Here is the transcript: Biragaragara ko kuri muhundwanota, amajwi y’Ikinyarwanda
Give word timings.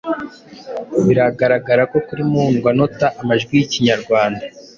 Biragaragara 1.05 1.83
ko 1.91 1.97
kuri 2.07 2.21
muhundwanota, 2.29 3.05
amajwi 3.21 3.51
y’Ikinyarwanda 3.57 4.43